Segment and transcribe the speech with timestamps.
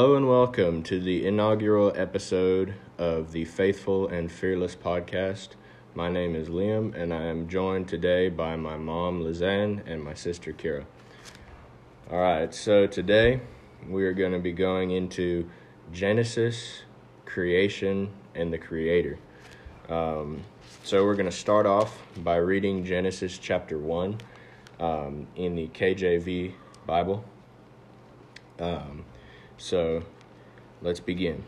[0.00, 5.48] Hello and welcome to the inaugural episode of the Faithful and Fearless podcast.
[5.94, 10.14] My name is Liam, and I am joined today by my mom, Lizanne, and my
[10.14, 10.86] sister, Keira.
[12.10, 13.42] All right, so today
[13.90, 15.46] we are going to be going into
[15.92, 16.80] Genesis,
[17.26, 19.18] creation, and the Creator.
[19.90, 20.40] Um,
[20.82, 24.16] so we're going to start off by reading Genesis chapter 1
[24.80, 26.54] um, in the KJV
[26.86, 27.22] Bible.
[28.58, 29.04] Um,
[29.60, 30.02] so
[30.80, 31.44] let's begin.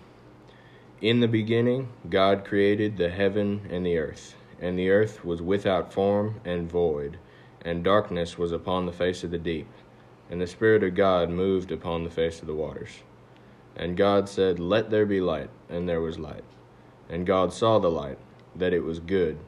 [1.01, 5.93] In the beginning, God created the heaven and the earth, and the earth was without
[5.93, 7.19] form and void,
[7.63, 9.67] and darkness was upon the face of the deep,
[10.31, 12.91] and the Spirit of God moved upon the face of the waters.
[13.75, 16.45] And God said, Let there be light, and there was light.
[17.09, 18.19] And God saw the light,
[18.55, 19.39] that it was good,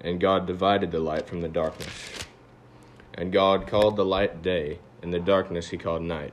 [0.00, 2.10] and God divided the light from the darkness.
[3.12, 6.32] And God called the light day, and the darkness he called night.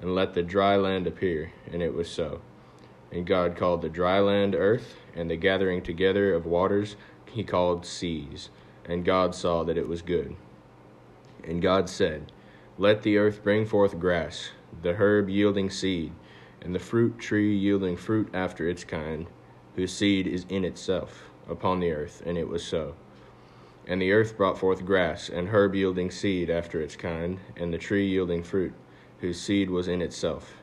[0.00, 1.52] and let the dry land appear.
[1.72, 2.40] And it was so.
[3.12, 6.96] And God called the dry land earth, and the gathering together of waters
[7.30, 8.50] he called seas.
[8.84, 10.36] And God saw that it was good.
[11.44, 12.32] And God said,
[12.78, 14.50] Let the earth bring forth grass,
[14.82, 16.12] the herb yielding seed,
[16.60, 19.26] and the fruit tree yielding fruit after its kind,
[19.76, 22.22] whose seed is in itself, upon the earth.
[22.26, 22.94] And it was so.
[23.86, 27.78] And the earth brought forth grass, and herb yielding seed after its kind, and the
[27.78, 28.72] tree yielding fruit,
[29.20, 30.54] whose seed was in itself,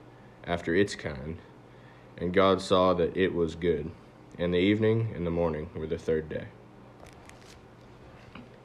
[0.45, 1.37] after its kind.
[2.17, 3.91] And God saw that it was good.
[4.37, 6.47] And the evening and the morning were the third day.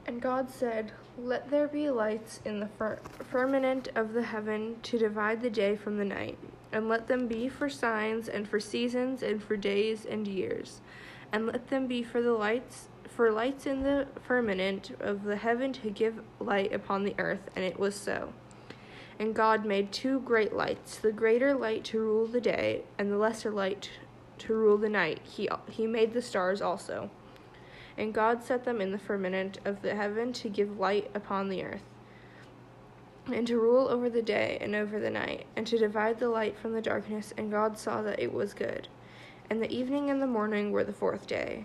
[0.06, 3.00] And God said, Let there be lights in the fir-
[3.30, 6.38] firmament of the heaven to divide the day from the night,
[6.72, 10.80] and let them be for signs and for seasons and for days and years,
[11.32, 12.88] and let them be for the lights
[13.18, 17.64] for lights in the firmament of the heaven to give light upon the earth, and
[17.64, 18.32] it was so.
[19.18, 23.16] And God made two great lights, the greater light to rule the day, and the
[23.16, 23.90] lesser light
[24.38, 25.20] to rule the night.
[25.24, 27.10] He he made the stars also.
[27.96, 31.64] And God set them in the firmament of the heaven to give light upon the
[31.64, 31.82] earth,
[33.26, 36.56] and to rule over the day and over the night, and to divide the light
[36.56, 37.34] from the darkness.
[37.36, 38.86] And God saw that it was good.
[39.50, 41.64] And the evening and the morning were the fourth day.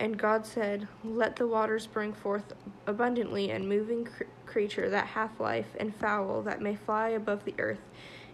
[0.00, 2.52] And God said, Let the waters bring forth
[2.86, 7.54] abundantly and moving cr- creature that hath life, and fowl that may fly above the
[7.58, 7.80] earth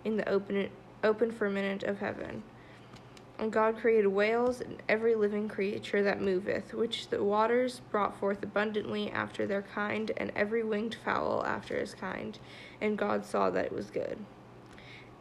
[0.05, 0.69] in the open,
[1.03, 2.43] open firmament of heaven.
[3.39, 8.43] And God created whales and every living creature that moveth, which the waters brought forth
[8.43, 12.39] abundantly after their kind, and every winged fowl after his kind.
[12.81, 14.19] And God saw that it was good.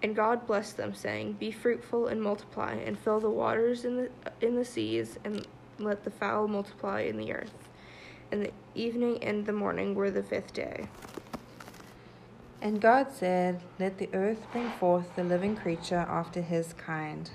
[0.04, 4.10] And God blessed them, saying, Be fruitful and multiply, and fill the waters in the
[4.42, 5.48] in the seas, and
[5.79, 7.53] let the fowl multiply in the earth.
[8.31, 10.88] And the evening and the morning were the fifth day.
[12.61, 17.29] And God said, Let the earth bring forth the living creature after his kind,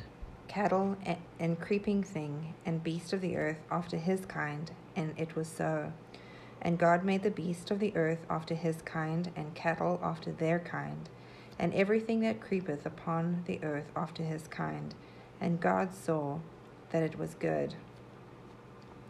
[0.49, 0.97] cattle
[1.39, 4.71] and creeping thing, and beast of the earth after his kind.
[4.97, 5.93] And it was so.
[6.63, 10.59] And God made the beast of the earth after his kind, and cattle after their
[10.59, 11.09] kind,
[11.59, 14.95] and everything that creepeth upon the earth after his kind.
[15.41, 16.39] And God saw
[16.91, 17.75] that it was good.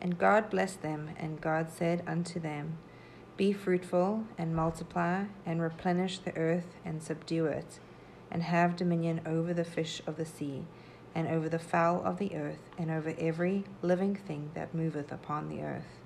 [0.00, 2.78] And God blessed them, and God said unto them,
[3.36, 7.80] Be fruitful, and multiply, and replenish the earth, and subdue it,
[8.30, 10.64] and have dominion over the fish of the sea,
[11.14, 15.48] and over the fowl of the earth, and over every living thing that moveth upon
[15.48, 16.00] the earth.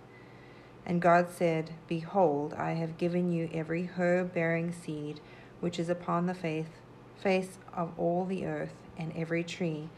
[0.87, 5.21] And God said, Behold, I have given you every herb bearing seed
[5.61, 6.67] which is upon the face,
[7.17, 9.89] face of all the earth, and every tree,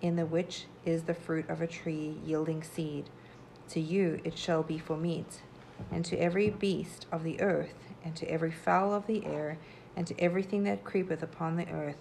[0.00, 3.10] in the which is the fruit of a tree yielding seed.
[3.70, 5.42] To you it shall be for meat,
[5.90, 7.74] and to every beast of the earth,
[8.04, 9.58] and to every fowl of the air,
[9.96, 11.96] and to everything that creepeth upon the earth,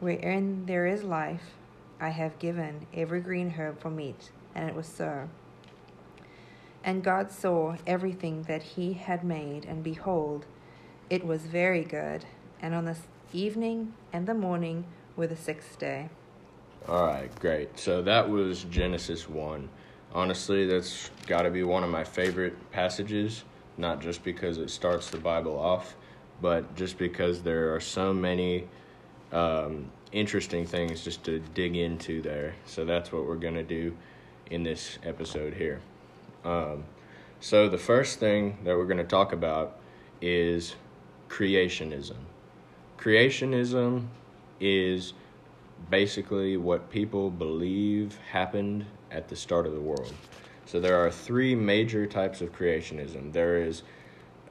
[0.00, 1.54] Wherein there is life,
[2.00, 4.30] I have given every green herb for meat.
[4.54, 5.28] And it was so.
[6.82, 10.46] And God saw everything that he had made, and behold,
[11.10, 12.24] it was very good.
[12.62, 12.96] And on the
[13.34, 14.86] evening and the morning
[15.16, 16.08] were the sixth day.
[16.88, 17.78] All right, great.
[17.78, 19.68] So that was Genesis 1.
[20.12, 23.44] Honestly, that's got to be one of my favorite passages,
[23.76, 25.94] not just because it starts the Bible off,
[26.42, 28.66] but just because there are so many
[29.30, 32.54] um, interesting things just to dig into there.
[32.66, 33.96] So that's what we're going to do
[34.50, 35.80] in this episode here.
[36.44, 36.84] Um,
[37.38, 39.76] so the first thing that we're going to talk about
[40.20, 40.74] is
[41.28, 42.16] creationism.
[42.98, 44.08] Creationism
[44.58, 45.12] is
[45.88, 50.12] basically what people believe happened at the start of the world.
[50.66, 53.32] So there are three major types of creationism.
[53.32, 53.82] There is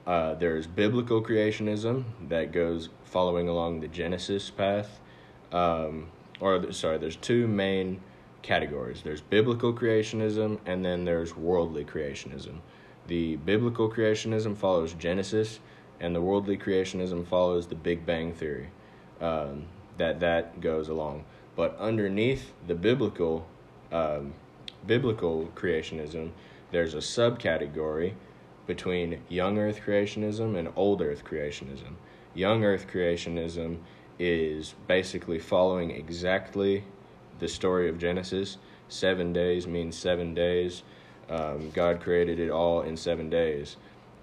[0.06, 4.98] uh, there is biblical creationism that goes following along the Genesis path,
[5.52, 6.08] um,
[6.40, 8.00] or sorry, there's two main
[8.42, 9.02] categories.
[9.02, 12.58] There's biblical creationism, and then there's worldly creationism.
[13.06, 15.60] The biblical creationism follows Genesis,
[16.00, 18.70] and the worldly creationism follows the Big Bang theory.
[19.20, 19.66] Um,
[19.98, 21.24] that that goes along,
[21.56, 23.46] but underneath the biblical
[23.92, 24.32] um,
[24.86, 26.30] biblical creationism,
[26.70, 28.14] there's a subcategory
[28.66, 31.94] between young Earth creationism and old Earth creationism.
[32.34, 33.78] Young Earth creationism
[34.18, 36.84] is basically following exactly
[37.40, 38.58] the story of Genesis.
[38.88, 40.82] Seven days means seven days.
[41.28, 43.76] Um, God created it all in seven days.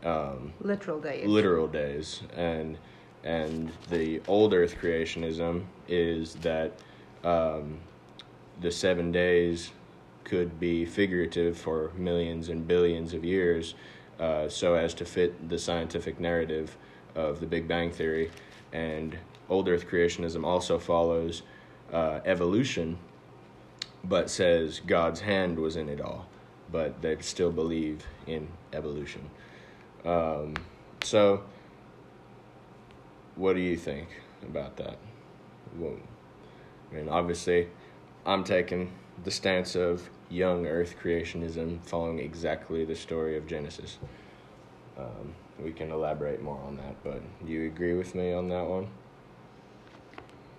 [0.03, 1.25] Um, literal days.
[1.25, 2.77] Literal days, and
[3.23, 6.71] and the old Earth creationism is that
[7.23, 7.79] um,
[8.61, 9.71] the seven days
[10.27, 13.75] could be figurative for millions and billions of years,
[14.19, 16.75] uh, so as to fit the scientific narrative
[17.15, 18.29] of the Big Bang Theory.
[18.73, 21.43] And old Earth creationism also follows
[21.93, 22.97] uh, evolution,
[24.03, 26.27] but says God's hand was in it all.
[26.69, 29.29] But they still believe in evolution.
[30.03, 30.55] Um,
[31.03, 31.43] so,
[33.35, 34.09] what do you think
[34.43, 34.97] about that?
[35.77, 35.95] Well,
[36.91, 37.69] I mean, obviously,
[38.25, 38.91] I'm taking
[39.23, 43.97] the stance of young Earth creationism, following exactly the story of Genesis.
[44.97, 48.65] Um, we can elaborate more on that, but do you agree with me on that
[48.65, 48.87] one?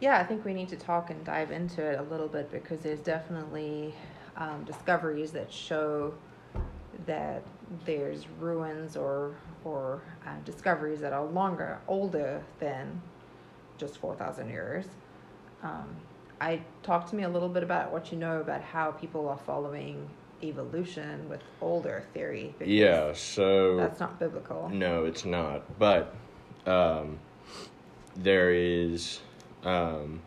[0.01, 2.81] Yeah, I think we need to talk and dive into it a little bit because
[2.81, 3.95] there's definitely
[4.37, 6.15] um, discoveries that show
[7.07, 7.43] that
[7.85, 13.03] there's ruins or or uh, discoveries that are longer, older than
[13.77, 14.87] just four thousand years.
[15.63, 15.97] Um,
[16.41, 19.39] I talk to me a little bit about what you know about how people are
[19.39, 20.09] following
[20.43, 22.55] evolution with older theory.
[22.65, 24.69] Yeah, so that's not biblical.
[24.69, 25.79] No, it's not.
[25.79, 26.15] But
[26.67, 27.19] um,
[28.17, 29.21] there is
[29.65, 30.21] um,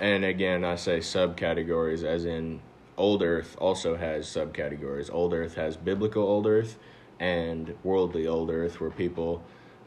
[0.00, 2.60] and again, I say subcategories as in
[2.96, 5.12] Old Earth also has subcategories.
[5.12, 6.78] Old Earth has biblical Old Earth
[7.20, 9.42] and worldly Old Earth, where people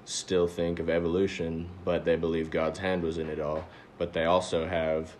[0.06, 3.68] still think of evolution, but they believe God's hand was in it all.
[3.98, 5.16] But they also have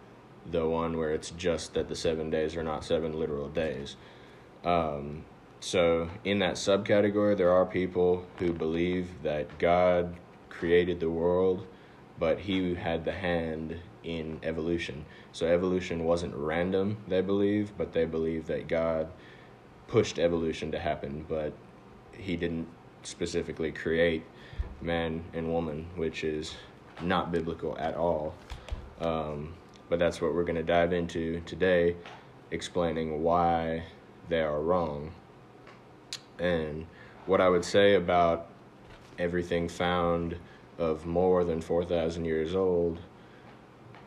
[0.50, 3.96] the one where it's just that the seven days are not seven literal days.
[4.64, 5.26] Um,
[5.60, 10.16] so, in that subcategory, there are people who believe that God
[10.50, 11.66] created the world
[12.20, 15.06] but he had the hand in evolution.
[15.32, 19.12] So evolution wasn't random, they believe, but they believe that God
[19.88, 21.54] pushed evolution to happen, but
[22.18, 22.68] he didn't
[23.04, 24.24] specifically create
[24.82, 26.56] man and woman, which is
[27.02, 28.34] not biblical at all.
[29.00, 29.54] Um,
[29.90, 31.96] but that's what we're going to dive into today,
[32.52, 33.84] explaining why
[34.30, 35.12] they are wrong.
[36.40, 36.86] And
[37.26, 38.48] what I would say about
[39.20, 40.38] everything found
[40.78, 43.00] of more than 4,000 years old,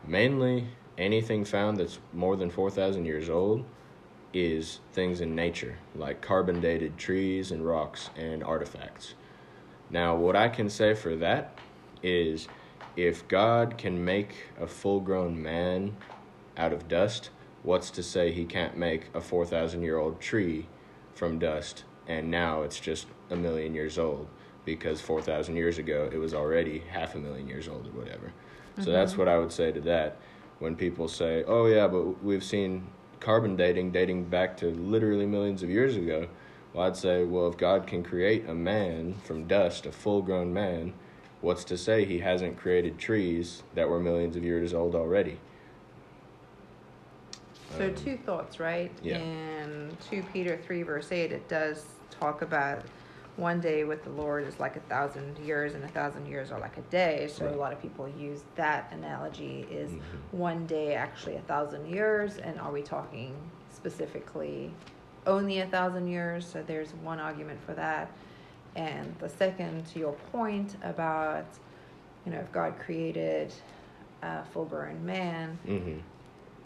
[0.05, 0.67] mainly
[0.97, 3.65] anything found that's more than 4,000 years old
[4.33, 9.15] is things in nature, like carbon dated trees and rocks and artifacts.
[9.89, 11.57] Now, what I can say for that
[12.03, 12.47] is
[12.95, 15.95] if God can make a full grown man
[16.57, 17.29] out of dust,
[17.63, 20.67] what's to say he can't make a 4,000 year old tree
[21.13, 24.27] from dust and now it's just a million years old?
[24.69, 28.27] because 4,000 years ago it was already half a million years old or whatever.
[28.27, 28.83] Mm-hmm.
[28.83, 30.17] So that's what I would say to that.
[30.59, 32.87] When people say, oh, yeah, but we've seen
[33.19, 36.27] carbon dating dating back to literally millions of years ago,
[36.73, 40.53] well, I'd say, well, if God can create a man from dust, a full grown
[40.53, 40.93] man,
[41.41, 45.39] what's to say he hasn't created trees that were millions of years old already?
[47.77, 48.91] So, um, two thoughts, right?
[49.03, 49.17] Yeah.
[49.17, 52.83] In 2 Peter 3, verse 8, it does talk about
[53.37, 56.59] one day with the Lord is like a thousand years, and a thousand years are
[56.59, 57.29] like a day.
[57.31, 57.53] So Right.
[57.53, 60.01] a lot of people use that analogy: is Mhm.
[60.31, 63.33] one day actually a thousand years, and are we talking
[63.71, 64.73] specifically
[65.25, 66.45] only a thousand years?
[66.45, 68.11] So there's one argument for that,
[68.79, 71.45] and the second, to your point about,
[72.25, 73.53] you know, if God created
[74.23, 75.99] a full-grown man, Mm-hmm.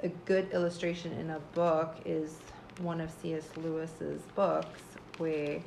[0.03, 2.37] a good illustration in a book is
[2.79, 3.47] one of C.S.
[3.57, 4.81] Lewis's books
[5.17, 5.59] where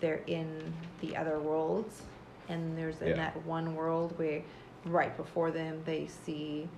[0.00, 2.02] they're in the other worlds
[2.48, 3.16] and there's in Yeah.
[3.16, 4.42] that one world where
[4.86, 6.68] right before them they see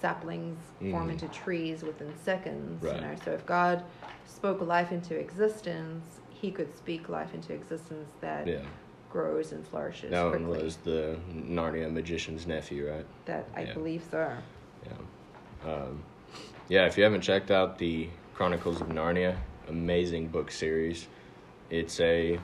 [0.00, 0.58] saplings
[0.90, 1.12] form Mhm.
[1.12, 2.94] into trees within seconds Right.
[2.96, 3.82] you know so if god
[4.26, 8.58] spoke life into existence he could speak life into existence that Yeah.
[9.10, 13.06] grows and flourishes That one was the Narnia magician's nephew, right?
[13.24, 13.72] that i yeah.
[13.72, 14.30] believe so
[14.84, 15.72] Yeah.
[15.72, 16.02] Um,
[16.68, 19.36] yeah, if you haven't checked out the Chronicles of Narnia,
[19.68, 21.06] amazing book series.
[21.70, 22.38] It's a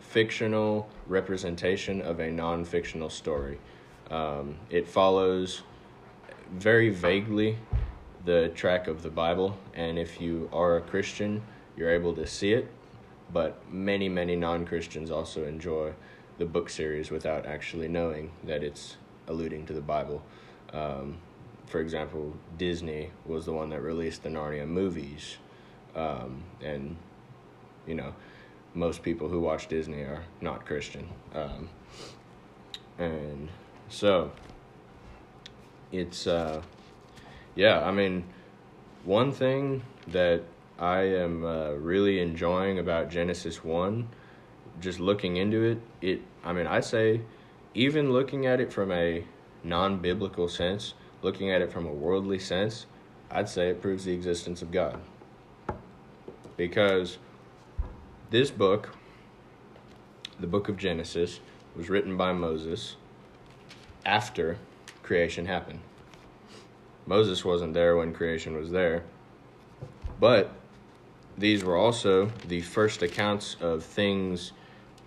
[0.00, 3.58] fictional representation of a non fictional story.
[4.10, 5.62] Um, it follows
[6.52, 7.58] very vaguely
[8.24, 11.42] the track of the Bible, and if you are a Christian,
[11.76, 12.68] you're able to see it,
[13.32, 15.92] but many, many non Christians also enjoy
[16.38, 18.96] the book series without actually knowing that it's
[19.28, 20.22] alluding to the Bible.
[20.72, 21.18] Um,
[21.66, 25.36] for example, Disney was the one that released the Narnia movies,
[25.94, 26.96] um, and
[27.86, 28.14] you know,
[28.74, 31.68] most people who watch Disney are not Christian, um,
[32.98, 33.48] and
[33.88, 34.32] so
[35.90, 36.62] it's uh,
[37.54, 37.82] yeah.
[37.82, 38.24] I mean,
[39.04, 40.42] one thing that
[40.82, 44.08] I am uh, really enjoying about Genesis one,
[44.80, 46.22] just looking into it, it.
[46.42, 47.20] I mean, I say,
[47.72, 49.24] even looking at it from a
[49.62, 52.86] non-biblical sense, looking at it from a worldly sense,
[53.30, 55.00] I'd say it proves the existence of God.
[56.56, 57.18] Because
[58.30, 58.96] this book,
[60.40, 61.38] the book of Genesis,
[61.76, 62.96] was written by Moses
[64.04, 64.58] after
[65.04, 65.78] creation happened.
[67.06, 69.04] Moses wasn't there when creation was there,
[70.18, 70.56] but
[71.38, 74.52] these were also the first accounts of things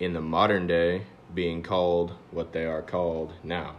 [0.00, 1.02] in the modern day
[1.34, 3.76] being called what they are called now.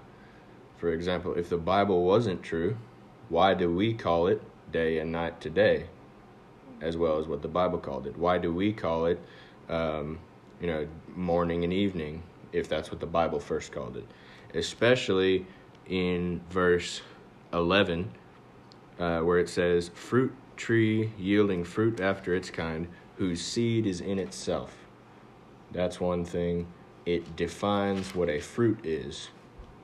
[0.78, 2.78] For example, if the Bible wasn't true,
[3.30, 5.88] why do we call it day and night today,
[6.82, 8.18] as well as what the Bible called it?
[8.18, 9.20] Why do we call it,
[9.70, 10.20] um,
[10.62, 12.24] you know, morning and evening,
[12.54, 14.06] if that's what the Bible first called it?
[14.54, 15.46] Especially
[15.88, 17.02] in verse
[17.54, 18.12] 11,
[19.00, 22.88] uh, where it says, Fruit tree yielding fruit after its kind,
[23.18, 24.76] whose seed is in itself.
[25.72, 26.68] That's one thing.
[27.06, 29.30] It defines what a fruit is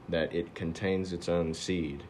[0.10, 2.04] that it contains its own seed,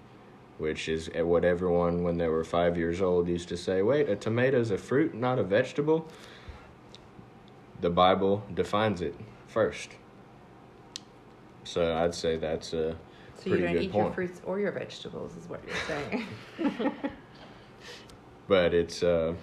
[0.58, 4.16] which is what everyone, when they were five years old, used to say wait, a
[4.16, 6.08] tomato's a fruit, not a vegetable.
[7.82, 9.16] The Bible defines it
[9.48, 9.90] first.
[11.64, 12.96] So I'd say that's a
[13.44, 14.06] so you don't good eat point.
[14.06, 16.28] your fruits or your vegetables is what you're saying
[18.48, 19.34] but it's uh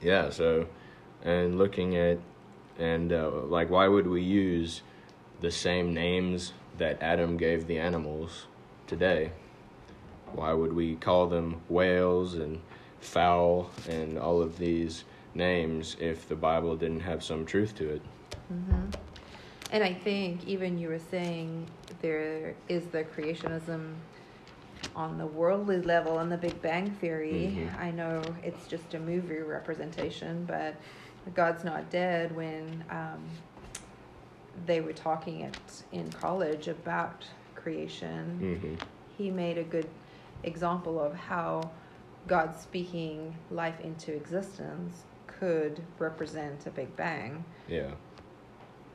[0.00, 0.66] yeah so
[1.24, 2.18] and looking at
[2.78, 4.82] and uh, like why would we use
[5.40, 8.46] the same names that adam gave the animals
[8.86, 9.30] today?
[10.32, 12.60] Why would we call them whales and
[13.00, 15.04] fowl and all of these
[15.34, 18.02] names if the bible didn't have some truth to it?
[18.48, 18.90] Hmm
[19.70, 21.66] And I think even you were saying
[22.00, 23.94] there is the creationism
[24.94, 27.56] on the worldly level and the Big Bang Theory.
[27.56, 27.80] Mhm.
[27.80, 30.74] I know it's just a movie representation, but
[31.34, 33.22] God's Not Dead when um,
[34.66, 35.56] they were talking at
[35.92, 38.74] in college about creation, hmm
[39.16, 39.88] he made a good
[40.44, 41.72] example of how
[42.28, 47.90] God speaking life into existence could represent a Big Bang yeah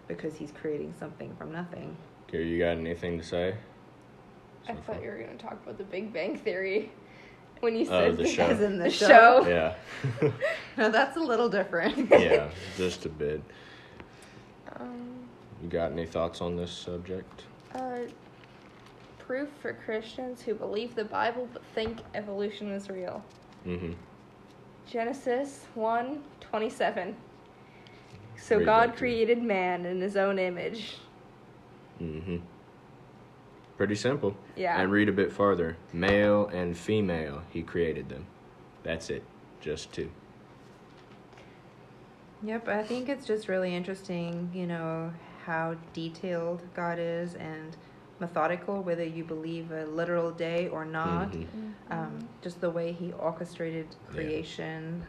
[0.07, 1.97] because he's creating something from nothing.
[2.29, 3.55] Keira, you got anything to say
[4.67, 6.91] I thought you were going to talk about the Big Bang Theory
[7.59, 8.49] when you Oh, said the the, show.
[8.49, 9.07] In the, the show.
[9.07, 9.47] show.
[9.47, 9.75] yeah
[10.77, 12.09] No, that's a little different.
[12.11, 13.41] yeah just a bit
[14.79, 15.27] Um,
[15.61, 17.43] You got any thoughts on this subject?
[17.75, 17.99] uh,
[19.19, 23.23] proof for Christians who believe the Bible but think evolution is real.
[23.65, 23.93] Mm-hmm.
[24.89, 27.15] Genesis 1 27.
[28.35, 30.97] So Read God that created man in his own image.
[32.01, 32.37] Mm-hmm.
[33.77, 34.35] Pretty simple.
[34.55, 34.79] Yeah.
[34.79, 35.77] And read a bit farther.
[35.91, 38.25] Male and female, he created them.
[38.83, 39.23] That's it.
[39.61, 40.11] Just two.
[42.43, 45.13] Yep, I think it's just really interesting, you know,
[45.45, 47.75] how detailed God is and
[48.19, 51.31] methodical, whether you believe a literal day or not.
[51.31, 51.45] Mhm.
[51.89, 54.13] Um, just the way He orchestrated Yeah.
[54.13, 55.05] creation,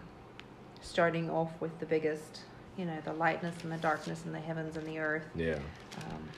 [0.81, 2.43] starting off with the biggest
[2.77, 5.23] you know, the lightness and the darkness and the heavens and the earth.
[5.37, 5.61] Yeah.
[6.11, 6.29] Um,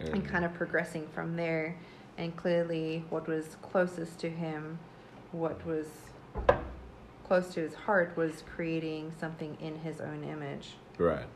[0.00, 1.76] And, and kind of progressing from there.
[2.18, 4.78] And clearly, what was closest to him,
[5.32, 5.86] what was
[7.24, 10.74] close to his heart, was creating something in his own image.
[10.98, 11.26] Right.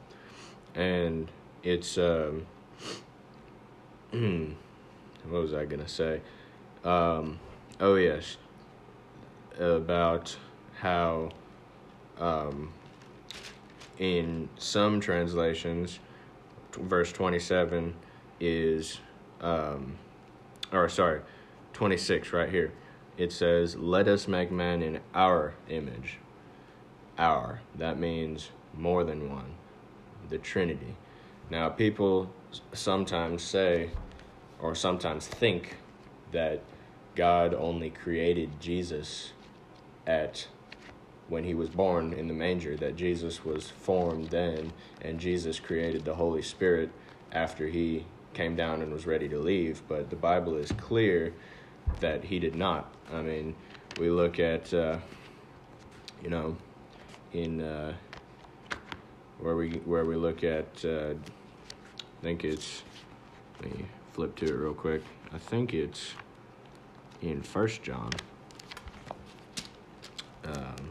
[0.75, 1.31] And
[1.63, 2.47] it's um
[5.29, 6.21] what was I gonna say?
[6.85, 7.39] Um
[7.81, 8.37] oh yes.
[9.59, 10.35] About
[10.79, 11.31] how
[12.19, 12.73] um
[13.99, 15.99] in some translations
[16.73, 17.95] verse 27
[18.41, 19.01] is
[19.41, 19.97] um
[20.73, 21.21] or sorry
[21.73, 22.73] 26 right here.
[23.17, 26.19] It says let us make man in our image.
[27.19, 29.55] Our that means more than one
[30.29, 30.97] the trinity.
[31.51, 32.31] Now people
[32.73, 33.91] sometimes say
[34.61, 35.77] or sometimes think
[36.33, 36.63] that
[37.17, 39.33] god only created jesus
[40.07, 40.47] at
[41.29, 46.05] when he was born in the manger that jesus was formed then and jesus created
[46.05, 46.91] the holy spirit
[47.33, 51.33] after he came down and was ready to leave but the bible is clear
[52.01, 53.55] that he did not i mean
[53.99, 54.97] we look at uh,
[56.23, 56.57] you know
[57.33, 57.93] in uh,
[59.39, 61.15] where we where we look at uh,
[62.21, 62.83] I think it's
[63.63, 65.03] let me flip to it real quick.
[65.33, 66.13] I think it's
[67.23, 68.11] in First John,
[70.45, 70.91] um,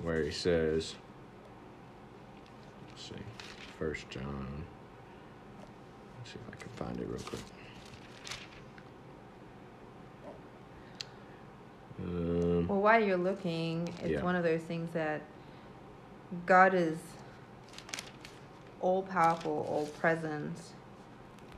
[0.00, 0.96] where he says,
[2.90, 3.22] let's see,
[3.78, 4.64] First John.
[6.32, 7.40] See if I can find it real quick.
[12.02, 14.22] Um, Well, while you're looking, it's Yeah.
[14.22, 15.20] one of those things that
[16.46, 16.96] God is
[18.80, 20.58] all powerful, all present,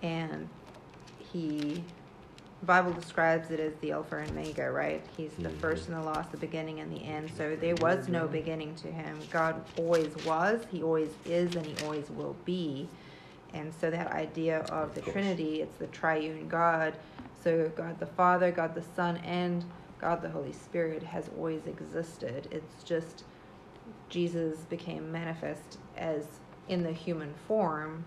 [0.03, 0.49] and
[1.19, 1.85] He,
[2.63, 5.03] Bible describes it as the Alpha and Omega, right?
[5.17, 5.61] He's the Mhm.
[5.61, 7.31] first and the last, the beginning and the end.
[7.31, 9.21] So there was no beginning to Him.
[9.31, 12.89] God always was, He always is, and He always will be.
[13.55, 15.15] And so that idea of the course.
[15.15, 16.95] Trinity, it's the triune God.
[17.43, 19.65] So God the Father, God the Son, and
[20.01, 22.49] God the Holy Spirit has always existed.
[22.51, 23.25] It's just
[24.09, 26.27] Jesus became manifest as
[26.69, 28.05] in the human form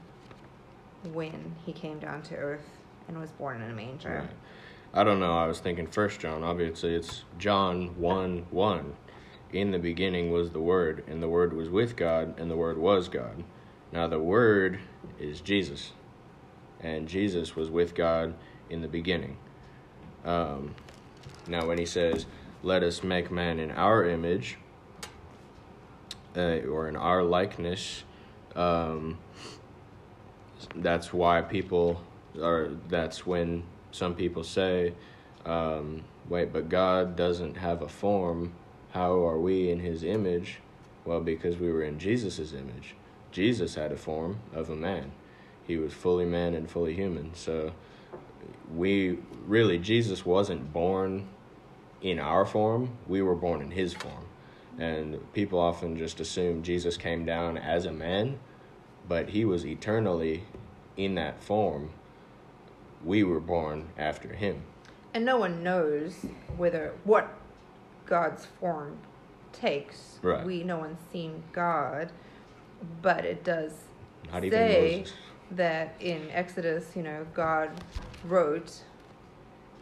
[1.13, 2.67] when he came down to earth
[3.07, 4.21] and was born in a manger.
[4.21, 4.29] Right.
[4.93, 5.37] I don't know.
[5.37, 6.43] I was thinking First John.
[6.43, 8.95] Obviously, it's John one one.
[9.53, 12.77] In the beginning was the Word, and the Word was with God, and the Word
[12.77, 13.43] was God.
[13.91, 14.79] Now the Word
[15.19, 15.91] is Jesus,
[16.81, 18.33] and Jesus was with God
[18.69, 19.37] in the beginning.
[20.25, 20.75] Um,
[21.47, 22.25] now, when he says,
[22.63, 24.57] "Let us make man in our image,"
[26.35, 28.03] uh, or in our likeness,
[28.55, 29.17] um,
[30.75, 32.01] that's why people
[32.41, 34.93] or that's when some people say
[35.45, 38.53] um, wait but god doesn't have a form.
[38.91, 40.59] How are we in his image?
[41.05, 42.95] Well because we were in jesus' image
[43.31, 45.11] jesus had a form of a man
[45.65, 47.71] he was fully man and fully human so
[48.75, 51.27] we really jesus wasn't born
[52.01, 54.25] in our form we were born in his form
[54.77, 58.37] and people often just assume jesus came down as a man
[59.07, 60.43] but he was eternally
[60.97, 61.91] in that form.
[63.03, 64.63] We were born after him.
[65.13, 66.25] And no one knows
[66.57, 67.33] whether what
[68.05, 68.97] God's form
[69.53, 70.19] takes.
[70.21, 70.45] Right.
[70.45, 72.11] We no one's seen God,
[73.01, 73.73] but it does
[74.31, 75.05] Not say
[75.51, 77.69] that in Exodus, you know, God
[78.25, 78.81] wrote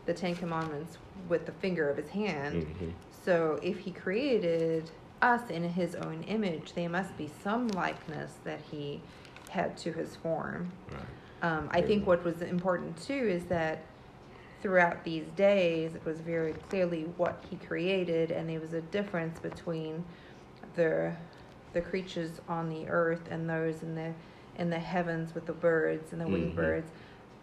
[0.05, 2.67] the Ten Commandments with the finger of his hand.
[2.79, 2.93] Mhm.
[3.23, 8.59] So if he created us in his own image, there must be some likeness that
[8.69, 9.01] he
[9.49, 10.71] had to his form.
[10.91, 11.01] Right.
[11.41, 13.79] Um, I think what was important too is that
[14.61, 19.39] throughout these days, it was very clearly what he created, and there was a difference
[19.39, 20.03] between
[20.75, 21.13] the
[21.75, 24.11] the creatures on the earth and those in the
[24.57, 26.55] in the heavens with the birds and the winged Mhm.
[26.55, 26.89] birds.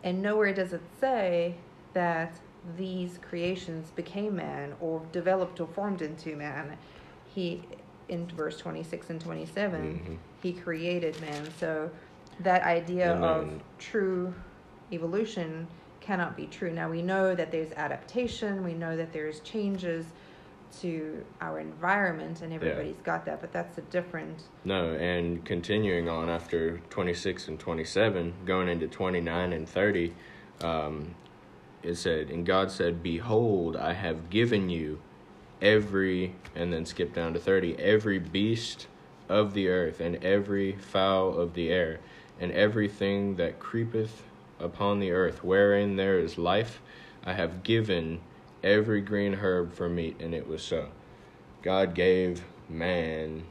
[0.02, 1.56] And nowhere does it say
[1.92, 2.32] that
[2.78, 6.78] these creations became man or developed or formed into man.
[7.26, 7.62] He
[8.08, 10.18] in verse 26 and 27 Mhm.
[10.42, 11.90] he created man so
[12.40, 14.34] that idea And of true
[14.90, 15.68] evolution
[16.00, 20.06] cannot be true now we know that there's adaptation we know that there's changes
[20.80, 26.28] to our environment and everybody's got that but that's a different No, and continuing on
[26.28, 30.14] after 26 and 27, going into 29 and 30,
[30.62, 31.14] um,
[31.82, 35.00] it said, And God said, Behold, I have given you
[35.60, 38.86] every, and then skip down to 30, every beast
[39.28, 42.00] of the earth, and every fowl of the air,
[42.40, 44.22] and everything that creepeth
[44.58, 46.80] upon the earth, wherein there is life,
[47.24, 48.20] I have given
[48.62, 50.88] every green herb for meat, and it was so.
[51.62, 53.44] God gave man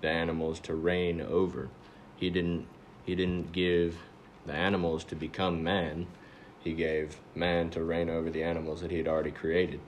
[0.00, 1.68] the animals to reign over.
[2.16, 2.66] He didn't
[3.04, 3.98] he didn't give
[4.46, 6.06] the animals to become man.
[6.60, 9.80] He gave man to reign over the animals that he had already created.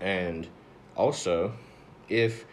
[0.00, 0.46] And
[0.96, 1.52] also,
[2.08, 2.44] if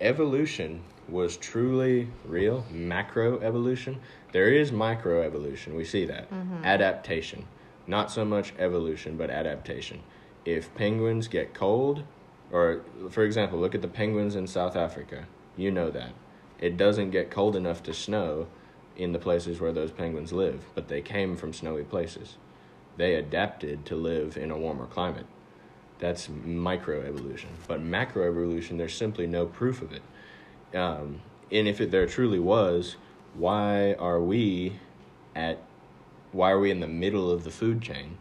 [0.00, 4.00] evolution was truly real, macro evolution,
[4.32, 5.74] there is micro evolution.
[5.74, 6.30] We see that.
[6.30, 6.64] Mm-hmm.
[6.64, 7.46] Adaptation.
[7.90, 10.04] Not so much evolution, but adaptation.
[10.44, 12.04] If penguins get cold,
[12.52, 15.26] or for example, look at the penguins in South Africa.
[15.56, 16.12] You know that.
[16.60, 18.46] It doesn't get cold enough to snow
[18.96, 22.36] in the places where those penguins live, but they came from snowy places.
[22.96, 25.26] They adapted to live in a warmer climate.
[25.98, 27.48] That's microevolution.
[27.66, 30.02] But macroevolution, there's simply no proof of it.
[30.78, 32.94] Um, and if it, there truly was,
[33.34, 34.78] why are we
[35.34, 35.58] at?
[36.32, 38.16] Why are we in the middle of the food chain?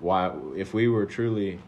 [0.00, 1.58] Why, if we were truly,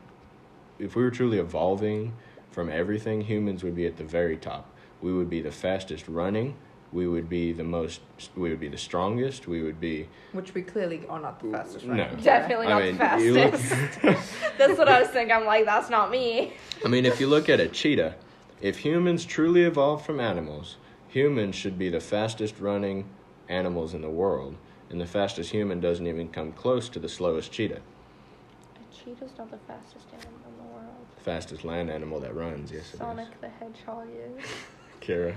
[0.78, 2.12] if we were truly evolving
[2.50, 4.68] from everything, humans would be at the very top.
[5.00, 6.56] We would be the fastest running.
[6.92, 8.00] We would be the most.
[8.36, 9.48] We would be the strongest.
[9.48, 10.08] We would be.
[10.32, 12.08] Which we clearly are not the fastest, No.
[12.22, 14.30] Definitely not I mean, the you look- fastest.
[14.58, 15.34] That's what I was thinking.
[15.34, 16.52] I'm like, that's not me.
[16.84, 18.14] I mean, if you look at a cheetah,
[18.60, 20.76] if humans truly evolved from animals,
[21.08, 23.04] humans should be the fastest running
[23.48, 24.54] animals in the world,
[24.90, 27.80] and the fastest human doesn't even come close to the slowest cheetah.
[27.80, 31.06] A cheetah's not the fastest animal in the world.
[31.16, 32.98] The fastest land animal that runs, yes it is.
[33.00, 34.44] Sonic the Hedgehog is.
[35.00, 35.34] Kara.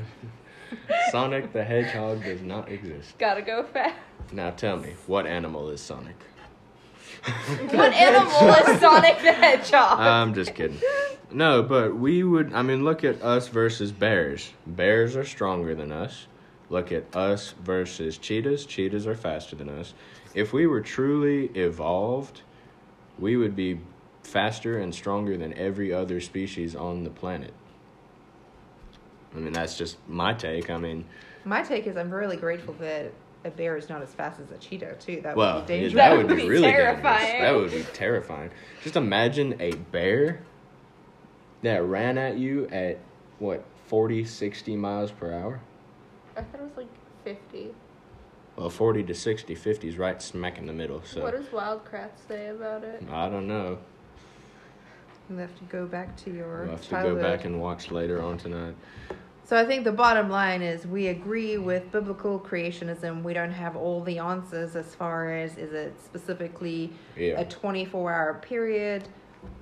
[1.12, 3.18] Sonic the Hedgehog does not exist.
[3.18, 3.96] Gotta go fast.
[4.32, 6.16] Now tell me, what animal is Sonic?
[7.72, 10.00] What animal is Sonic the Hedgehog?
[10.00, 10.80] I'm just kidding.
[11.32, 12.54] No, but we would.
[12.54, 14.52] I mean, look at us versus bears.
[14.66, 16.28] Bears are stronger than us.
[16.70, 18.66] Look at us versus cheetahs.
[18.66, 19.94] Cheetahs are faster than us.
[20.34, 22.42] If we were truly evolved,
[23.18, 23.80] we would be
[24.24, 27.54] faster and stronger than every other species on the planet.
[29.36, 30.70] I mean, that's just my take.
[30.70, 31.06] I mean,
[31.46, 33.14] My take is I'm really grateful that
[33.46, 35.22] a bear is not as fast as a cheetah too.
[35.22, 35.94] That well, would be dangerous.
[35.94, 37.20] that would would be be really terrifying.
[37.20, 37.42] dangerous.
[37.42, 38.52] That would be terrifying.
[38.84, 40.42] Just imagine a bear
[41.62, 43.00] that ran at you at
[43.40, 45.62] what 40, 60 miles per hour.
[46.38, 46.88] I thought it was like
[47.24, 47.74] 50.
[48.56, 51.02] Well, 40 to 60, 50 is right smack in the middle.
[51.04, 53.04] So What does Wild Kratts say about it?
[53.12, 53.78] I don't know.
[55.30, 57.18] You have to go back to your We'll have to childhood.
[57.18, 58.76] go back and watch later on tonight.
[59.44, 63.24] So I think the bottom line is we agree with biblical creationism.
[63.24, 67.40] We don't have all the answers as far as is it specifically Yeah.
[67.40, 69.08] a 24 hour period,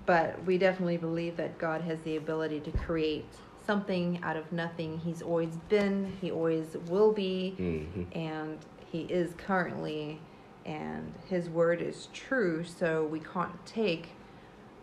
[0.05, 3.27] but we definitely believe that God has the ability to create
[3.65, 4.99] something out of nothing.
[4.99, 8.57] He's always been, he always will be, hmm and
[8.91, 10.19] he is currently,
[10.65, 12.63] and his word is true.
[12.63, 14.09] So we can't take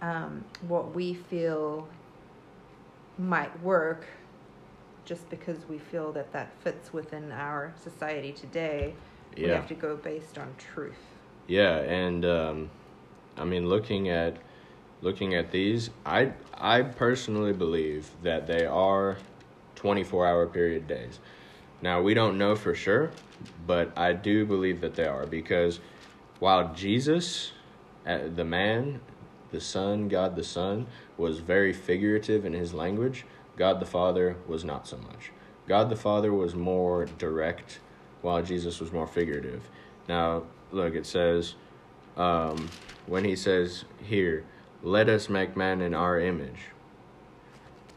[0.02, 1.88] um, what we feel
[3.18, 4.06] might work
[5.04, 8.94] just because we feel that that fits within our society today.
[9.36, 10.98] We have to go based on truth.
[11.46, 12.70] Yeah, and um,
[13.36, 14.36] I mean, looking at
[15.02, 19.18] looking at these, I I personally believe that they are
[19.74, 21.18] twenty four hour period days.
[21.82, 23.10] Now we don't know for sure,
[23.66, 25.80] but I do believe that they are because
[26.38, 27.52] while Jesus,
[28.06, 29.00] uh, the man,
[29.50, 30.86] the Son, God the Son,
[31.16, 33.24] was very figurative in his language,
[33.56, 35.30] God the Father was not so much.
[35.68, 37.78] God the Father was more direct,
[38.22, 39.68] while Jesus was more figurative.
[40.08, 41.54] Now, look, it says,
[42.16, 42.68] um,
[43.06, 44.44] when he says here,
[44.82, 46.66] let us make man in our image.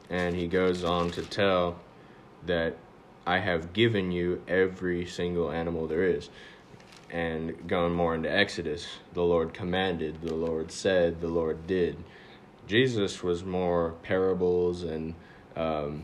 [0.09, 1.79] And he goes on to tell
[2.45, 2.77] that
[3.25, 6.29] I have given you every single animal there is.
[7.09, 11.97] And going more into Exodus, the Lord commanded, the Lord said, the Lord did.
[12.67, 15.15] Jesus was more parables and
[15.55, 16.03] um,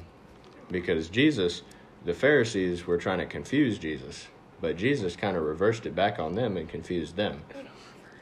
[0.72, 1.64] because Jesus,
[2.06, 4.28] the Pharisees were trying to confuse Jesus,
[4.62, 7.42] but Jesus kind of reversed it back on them and confused them.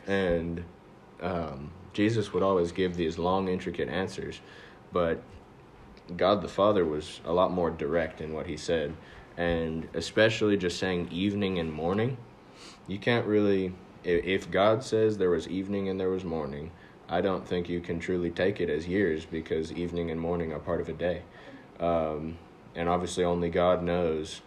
[0.07, 0.63] And
[1.21, 4.41] um, Jesus would always give these long, intricate answers,
[4.91, 5.21] but
[6.15, 8.95] God the Father was a lot more direct in what he said,
[9.37, 12.17] and especially just saying evening and morning.
[12.87, 13.73] You can't really,
[14.03, 16.71] if God says there was evening and there was morning,
[17.07, 20.59] I don't think you can truly take it as years because evening and morning are
[20.59, 21.23] part of a day.
[21.79, 22.37] Um,
[22.75, 24.41] and obviously, only God knows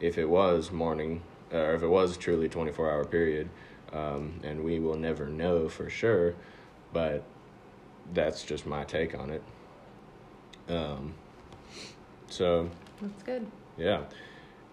[0.00, 1.22] if it was morning
[1.52, 3.48] or if it was truly 24 hour period.
[3.92, 6.34] Um, and we will never know for sure,
[6.94, 7.22] but
[8.14, 9.42] that's just my take on it.
[10.68, 11.14] Um,
[12.28, 12.70] so,
[13.02, 13.46] That's good.
[13.76, 14.04] yeah.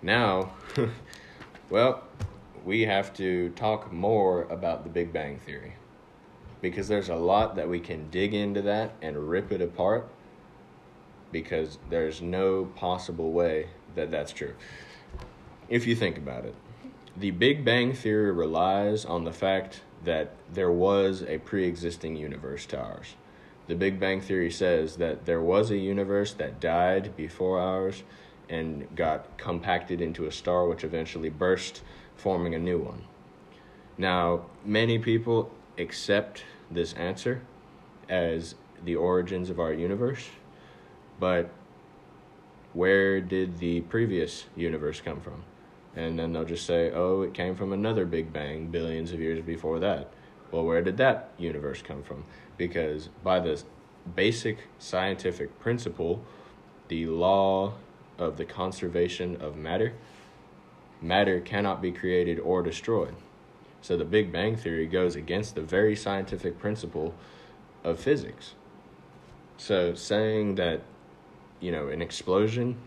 [0.01, 0.53] Now,
[1.69, 2.03] well,
[2.63, 5.73] we have to talk more about the Big Bang Theory
[6.61, 10.07] because there's a lot that we can dig into that and rip it apart.
[11.31, 14.53] because there's no possible way that that's true.
[15.69, 16.53] If you think about it,
[17.17, 22.65] the Big Bang Theory relies on the fact that there was a pre existing universe
[22.67, 23.15] to ours.
[23.67, 28.03] The Big Bang Theory says that there was a universe that died before ours
[28.49, 31.81] and got compacted into a star, which eventually burst,
[32.15, 33.03] forming a new one.
[33.97, 37.41] Now, many people accept this answer
[38.09, 40.27] as the origins of our universe,
[41.19, 41.49] but
[42.73, 45.43] where did the previous universe come from?
[45.95, 49.43] And then they'll just say, oh, it came from another Big Bang billions of years
[49.43, 50.11] before that.
[50.51, 52.25] Well, where did that universe come from?
[52.57, 53.61] Because by the
[54.15, 56.23] basic scientific principle,
[56.87, 57.73] the law
[58.17, 59.93] of the conservation of matter,
[61.01, 63.15] matter cannot be created or destroyed.
[63.81, 67.15] So the Big Bang Theory goes against the very scientific principle
[67.83, 68.53] of physics.
[69.57, 70.81] So saying that,
[71.59, 72.77] you know, an explosion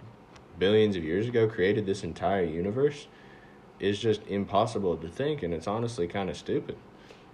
[0.58, 3.06] billions of years ago created this entire universe
[3.80, 6.76] is just impossible to think, and it's honestly kind of stupid.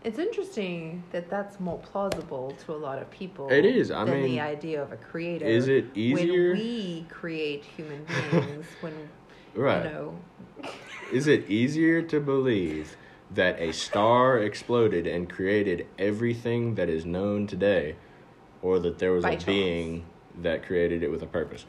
[0.02, 3.50] It's interesting that that's more plausible to a lot of people.
[3.50, 3.90] It is.
[3.90, 5.44] I than mean, the idea of a creator.
[5.44, 8.66] is it easier- when we create human beings?
[8.80, 9.08] when
[9.54, 9.84] Right.
[9.84, 10.18] you know,
[11.12, 12.96] Is it easier to believe
[13.32, 17.96] that a star exploded and created everything that is known today,
[18.62, 19.44] or that there was By a chance.
[19.44, 20.04] being
[20.40, 21.66] that created it with a purpose?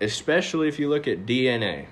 [0.00, 1.86] Especially if you look at DNA.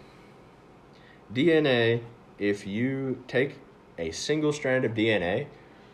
[1.33, 2.03] DNA,
[2.39, 3.57] if you take
[3.99, 5.47] a single strand of DNA,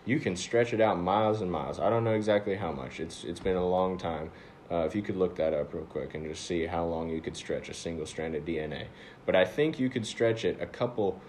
[0.04, 1.80] you can stretch it out miles and miles.
[1.80, 3.00] I don't know exactly how much.
[3.00, 4.30] It's it's been a long time.
[4.70, 7.20] Uh, if you could look that up real quick and just see how long you
[7.20, 8.86] could stretch a single strand of DNA.
[9.26, 11.20] But I think you could stretch it a couple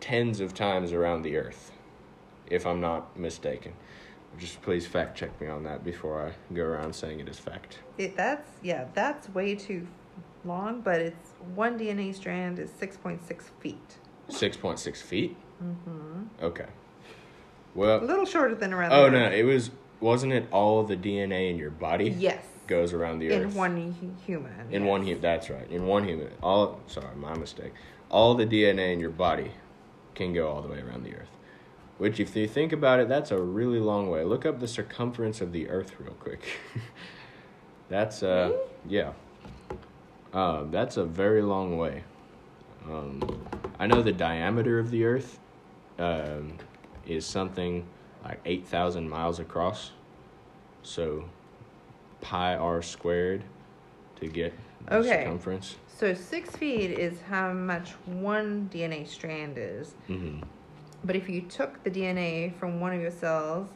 [0.00, 1.72] tens of times around the Earth,
[2.48, 3.72] if I'm not mistaken.
[4.38, 7.78] Just please fact check me on that before I go around saying it is fact.
[7.96, 9.86] it, that's yeah, that's way too
[10.46, 10.80] long.
[10.80, 13.98] But it's one DNA strand is six point six feet.
[14.28, 15.36] 6.6 feet?
[15.62, 16.44] Mm-hmm.
[16.44, 16.66] Okay.
[17.76, 18.92] Well, a little shorter than around.
[18.92, 22.42] oh no, it was, wasn't it all the DNA in your body Yes.
[22.66, 23.42] goes around the Earth?
[23.52, 24.52] in one hu- human.
[24.72, 24.88] In yes.
[24.90, 25.70] one human, that's right.
[25.70, 27.72] In one human, all sorry, my mistake.
[28.10, 29.52] All the DNA in your body
[30.16, 31.30] can go all the way around the Earth.
[31.98, 34.24] Which, if you think about it, that's a really long way.
[34.24, 36.42] Look up the circumference of the Earth real quick.
[37.88, 38.52] that's uh,
[38.88, 39.12] yeah.
[40.36, 42.04] Uh, that's a very long way.
[42.86, 43.22] Um,
[43.78, 45.38] I know the diameter of the Earth
[45.98, 46.58] um,
[47.06, 47.86] is something
[48.22, 49.92] like eight thousand miles across.
[50.82, 51.24] So,
[52.20, 53.44] pi r squared
[54.20, 54.52] to get
[54.86, 55.08] the Okay.
[55.08, 55.76] circumference.
[55.88, 59.94] So six feet is how much one DNA strand is.
[60.06, 60.40] hmm
[61.02, 63.68] But if you took the DNA from one of your cells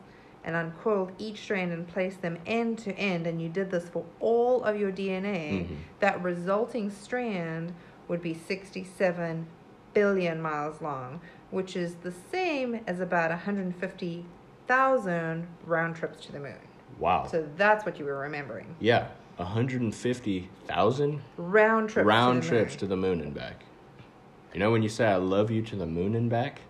[0.45, 4.05] and uncoiled each strand and placed them end to end, and you did this for
[4.21, 5.77] all of your DNA, Mhm.
[6.01, 7.73] that resulting strand
[8.09, 9.47] would be 67
[9.93, 16.55] billion miles long, which is the same as about 150,000 round trips to the moon.
[16.99, 17.27] Wow.
[17.27, 18.77] So that's what you were remembering.
[18.81, 22.07] yeah, 150,000 Round trips.
[22.07, 22.79] round to the trips moon.
[22.79, 23.65] to the moon and back.
[24.53, 26.61] You know, when you say I love you to the moon and back,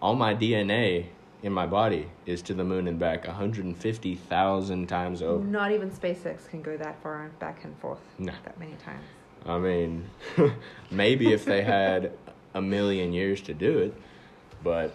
[0.00, 1.06] all my DNA
[1.42, 5.44] in my body is to the moon and back 150,000 times over.
[5.44, 8.32] Not even SpaceX can go that far back and forth No.
[8.44, 9.04] that many times.
[9.46, 10.10] I mean,
[10.90, 12.12] maybe if they had
[12.54, 13.94] a million years to do it,
[14.62, 14.94] but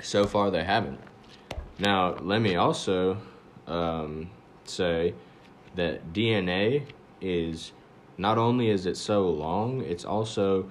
[0.00, 1.00] so far they haven't.
[1.78, 3.18] Now, let me also
[3.66, 4.30] um,
[4.64, 5.14] say
[5.76, 6.82] that DNA
[7.20, 7.72] is
[8.18, 10.70] not only is it so long, it's also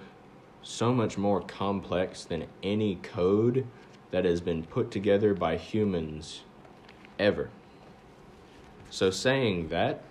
[0.62, 3.66] so much more complex than any code
[4.12, 6.42] that has been put together by humans
[7.20, 7.50] ever.
[8.90, 10.02] So saying that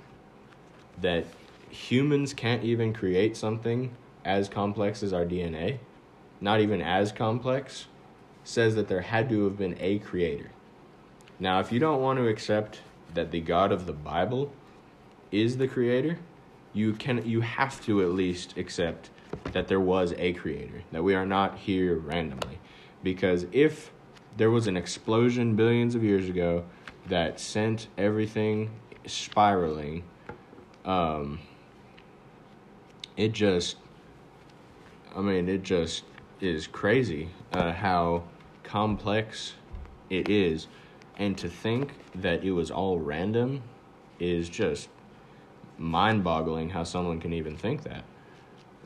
[1.00, 1.24] that
[1.70, 5.78] humans can't even create something as complex as our DNA,
[6.40, 7.86] not even as complex,
[8.44, 10.50] says that there had to have been a creator.
[11.38, 12.80] Now, if you don't want to accept
[13.14, 14.52] that the God of the Bible
[15.30, 16.18] is the creator,
[16.72, 19.10] you can you have to at least accept
[19.52, 22.58] that there was a creator, that we are not here randomly.
[23.02, 23.92] Because if
[24.36, 26.64] there was an explosion billions of years ago
[27.08, 28.70] that sent everything
[29.06, 30.04] spiraling,
[30.84, 31.40] um,
[33.16, 33.76] it just,
[35.14, 36.04] I mean, it just
[36.40, 38.24] is crazy uh, how
[38.62, 39.54] complex
[40.10, 40.66] it is.
[41.18, 43.62] And to think that it was all random
[44.18, 44.88] is just
[45.78, 48.04] mind boggling how someone can even think that.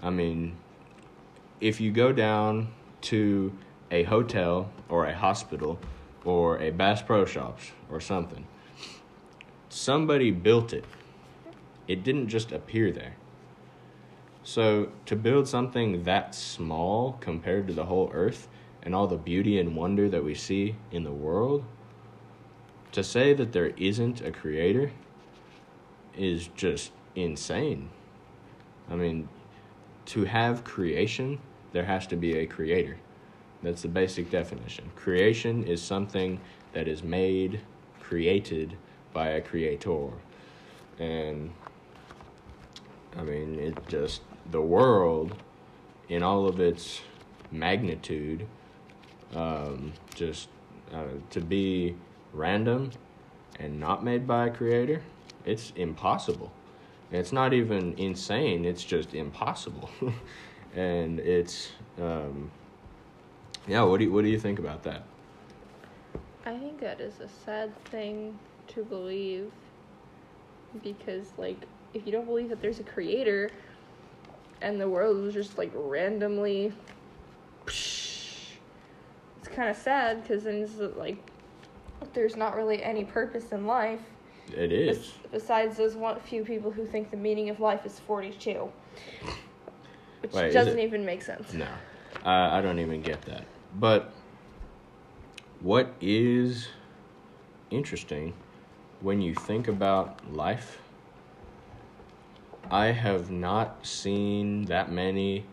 [0.00, 0.56] I mean,
[1.60, 2.68] if you go down
[3.02, 3.52] to
[3.90, 5.78] a hotel or a hospital
[6.24, 8.46] or a Bass Pro Shops or something,
[9.68, 10.84] somebody built it
[11.90, 13.16] it didn't just appear there.
[14.44, 18.46] So to build something that small compared to the whole earth
[18.80, 21.64] and all the beauty and wonder that we see in the world,
[22.92, 24.92] to say that there isn't a creator
[26.16, 27.90] is just insane.
[28.88, 29.28] I mean,
[30.06, 31.40] to have creation,
[31.72, 32.98] there has to be a creator.
[33.62, 34.90] That's the basic definition.
[34.96, 36.40] Creation is something
[36.72, 37.60] that is made,
[38.00, 38.76] created
[39.12, 40.08] by a creator.
[40.98, 41.50] And
[43.16, 45.34] I mean, it just, the world
[46.08, 47.02] in all of its
[47.52, 48.46] magnitude,
[49.34, 50.48] um, just
[50.92, 51.96] uh, to be
[52.32, 52.90] random
[53.58, 55.02] and not made by a creator,
[55.44, 56.50] it's impossible.
[57.12, 59.90] It's not even insane, it's just impossible.
[60.74, 61.70] and it's,
[62.00, 62.50] um,
[63.66, 65.02] yeah, what do, you, what do you think about that?
[66.44, 69.50] I think that is a sad thing to believe
[70.82, 71.58] because, like,
[71.92, 73.50] if you don't believe that there's a creator
[74.62, 76.72] and the world was just like randomly,
[77.66, 78.58] it's
[79.54, 81.18] kind of sad because then it's like
[82.12, 84.00] there's not really any purpose in life.
[84.56, 85.12] It is.
[85.30, 88.70] Besides those one few people who think the meaning of life is 42.
[90.22, 91.52] Which Wait, doesn't even make sense.
[91.52, 91.68] No,
[92.24, 93.44] I I don't even get that.
[93.74, 94.12] But
[95.60, 96.68] what is
[97.70, 98.34] interesting
[99.00, 100.78] when you think about life,
[102.70, 105.44] I have not seen that many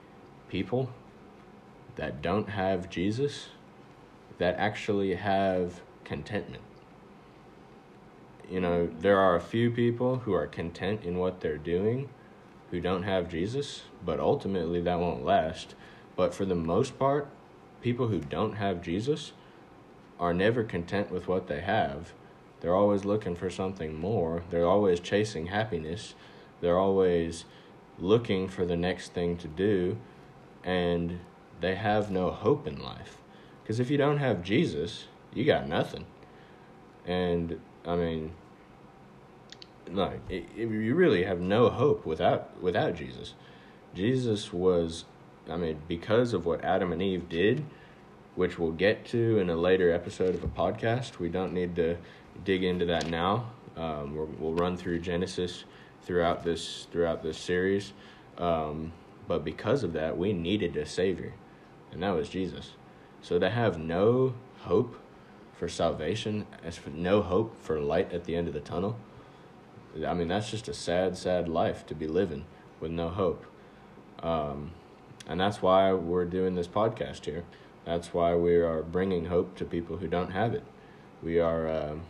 [0.49, 0.89] people
[1.95, 3.47] that don't have Jesus
[4.37, 6.63] that actually have contentment.
[8.49, 12.09] You know, there are a few people who are content in what they're doing
[12.71, 15.75] who don't have Jesus, but ultimately that won't last.
[16.17, 17.29] But for the most part,
[17.81, 19.31] people who don't have Jesus
[20.19, 22.11] are never content with what they have.
[22.59, 24.43] They're always looking for something more.
[24.49, 26.15] They're always chasing happiness.
[26.59, 27.45] They're always
[27.99, 29.97] looking for the next thing to do,
[30.63, 31.19] and
[31.61, 33.17] they have no hope in life.
[33.61, 36.05] Because if you don't have Jesus, you got nothing.
[37.05, 38.33] And I mean,
[39.91, 43.33] like it, it, you really have no hope without without Jesus.
[43.93, 45.05] Jesus was,
[45.49, 47.63] I mean, because of what Adam and Eve did,
[48.37, 51.17] which we'll get to in a later episode of a podcast.
[51.17, 51.97] We don't need to
[52.45, 53.49] dig into that now.
[53.75, 55.63] Um, we'll, we'll run through Genesis
[56.03, 57.93] throughout this throughout this series,
[58.37, 58.93] um,
[59.27, 61.33] but because of that, we needed a savior,
[61.91, 62.73] and that was Jesus.
[63.21, 64.95] So to have no hope
[65.53, 68.97] for salvation, as for no hope for light at the end of the tunnel,
[70.05, 72.45] I mean that's just a sad, sad life to be living
[72.79, 73.45] with no hope.
[74.21, 74.71] Um,
[75.27, 77.43] and that's why we're doing this podcast here.
[77.85, 80.63] That's why we are bringing hope to people who don't have it.
[81.23, 82.01] We are, um,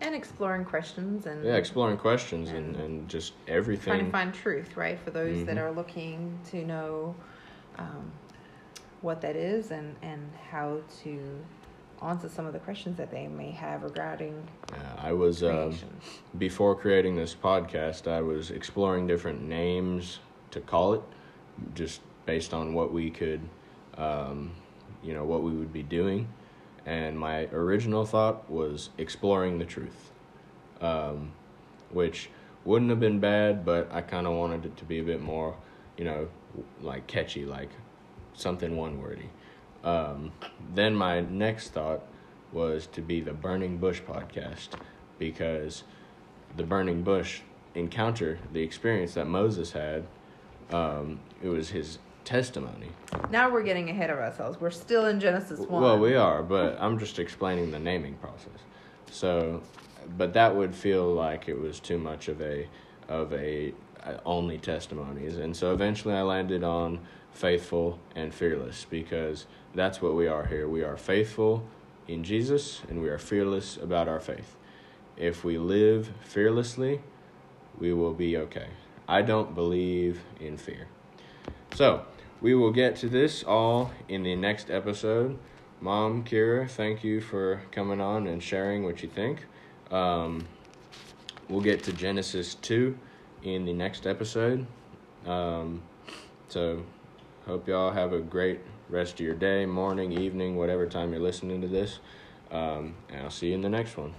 [0.00, 4.04] and exploring questions and yeah, exploring questions and, And and just trying everything.
[4.06, 4.98] to find truth, right?
[4.98, 5.60] For those that Mhm.
[5.60, 7.14] are looking to know
[7.78, 8.10] um,
[9.00, 11.18] what that is and, and how to
[12.02, 15.78] answer some of the questions that they may have regarding Uh, I was um,
[16.36, 20.18] before creating this podcast, I was exploring different names
[20.50, 21.02] to call it,
[21.74, 23.40] just based on what we could,
[23.96, 24.52] um,
[25.02, 26.28] you know, what we would be doing.
[26.84, 30.10] And my original thought was exploring the truth,
[30.80, 31.32] um,
[31.90, 32.28] which
[32.64, 35.56] wouldn't have been bad, but I kind of wanted it to be a bit more,
[35.96, 36.28] you know,
[36.80, 37.70] like catchy, like
[38.34, 39.30] something one wordy.
[39.84, 40.32] Um,
[40.74, 42.02] then my next thought
[42.52, 44.68] was to be the Burning Bush podcast
[45.18, 45.84] because
[46.56, 47.40] the Burning Bush
[47.74, 50.06] encounter, the experience that Moses had,
[50.72, 52.88] um, it was his testimony.
[53.30, 54.60] Now we're getting ahead of ourselves.
[54.60, 55.82] We're still in Genesis 1.
[55.82, 58.48] Well, we are, but I'm just explaining the naming process.
[59.10, 59.62] So,
[60.16, 62.68] but that would feel like it was too much of a
[63.08, 67.00] of a uh, only testimonies, and so eventually I landed on
[67.32, 70.68] faithful and fearless because that's what we are here.
[70.68, 71.64] We are faithful
[72.08, 74.56] in Jesus, and we are fearless about our faith.
[75.16, 77.00] If we live fearlessly,
[77.78, 78.68] we will be okay.
[79.08, 80.88] I don't believe in fear.
[81.74, 82.04] So,
[82.42, 85.38] we will get to this all in the next episode.
[85.80, 89.46] Mom, Keira, thank you for coming on and sharing what you think.
[89.90, 90.46] Um,
[91.48, 92.98] we'll get to Genesis 2
[93.44, 94.66] in the next episode.
[95.24, 95.82] Um,
[96.48, 96.84] so,
[97.46, 101.60] hope y'all have a great rest of your day, morning, evening, whatever time you're listening
[101.62, 102.00] to this.
[102.50, 104.14] Um, and I'll see you in the next one.